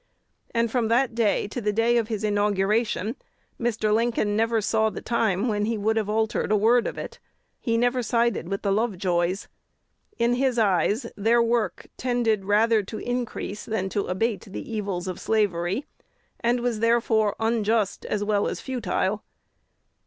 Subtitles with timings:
[0.51, 3.15] And from that day to the day of his inauguration,
[3.59, 3.93] Mr.
[3.93, 7.19] Lincoln never saw the time when he would have altered a word of it.
[7.59, 9.47] He never sided with the Lovejoys.
[10.17, 15.19] In his eyes their work tended "rather to increase than to abate" the evils of
[15.19, 15.85] slavery,
[16.39, 19.23] and was therefore unjust, as well as futile.